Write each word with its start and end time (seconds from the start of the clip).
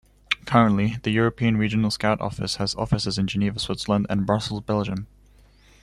Currently, 0.47 0.97
the 1.03 1.11
European 1.11 1.57
Regional 1.57 1.91
Scout 1.91 2.19
Office 2.21 2.55
has 2.55 2.73
offices 2.73 3.19
in 3.19 3.27
Geneva, 3.27 3.59
Switzerland 3.59 4.07
and 4.09 4.25
Brussels, 4.25 4.61
Belgium. 4.61 5.05